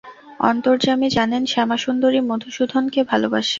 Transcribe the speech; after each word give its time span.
অন্তর্যামী 0.43 1.07
জানেন 1.09 1.43
শ্যামাসুন্দরী 1.45 2.19
মধুসূদনকে 2.21 2.99
ভালোবাসে। 3.03 3.49